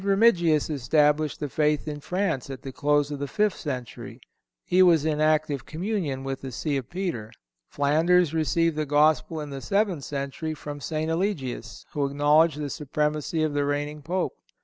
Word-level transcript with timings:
Remigius 0.03 0.67
established 0.71 1.39
the 1.39 1.47
faith 1.47 1.87
in 1.87 1.99
France, 1.99 2.49
at 2.49 2.63
the 2.63 2.71
close 2.71 3.11
of 3.11 3.19
the 3.19 3.27
fifth 3.27 3.55
century. 3.57 4.19
He 4.65 4.81
was 4.81 5.05
in 5.05 5.21
active 5.21 5.63
communion 5.67 6.23
with 6.23 6.41
the 6.41 6.51
See 6.51 6.75
of 6.75 6.89
Peter. 6.89 7.31
Flanders 7.69 8.33
received 8.33 8.75
the 8.77 8.87
Gospel 8.87 9.39
in 9.41 9.51
the 9.51 9.61
seventh 9.61 10.03
century 10.03 10.55
from 10.55 10.81
St. 10.81 11.11
Eligius, 11.11 11.85
who 11.91 12.03
acknowledged 12.07 12.57
the 12.59 12.71
supremacy 12.71 13.43
of 13.43 13.53
the 13.53 13.63
reigning 13.63 14.01
Pope. 14.01 14.33